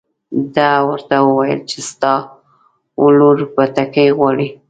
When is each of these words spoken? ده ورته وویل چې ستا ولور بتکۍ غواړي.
ده 0.55 0.69
ورته 0.89 1.15
وویل 1.27 1.59
چې 1.69 1.79
ستا 1.89 2.13
ولور 3.03 3.37
بتکۍ 3.55 4.07
غواړي. 4.17 4.47